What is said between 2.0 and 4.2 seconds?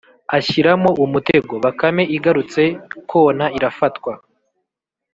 igarutse kona irafatwa